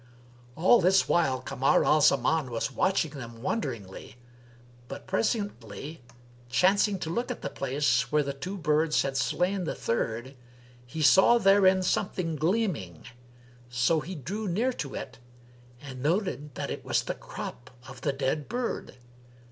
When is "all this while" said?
0.55-1.41